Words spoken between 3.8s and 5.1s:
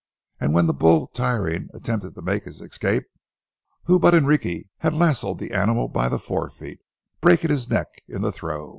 who but Enrique had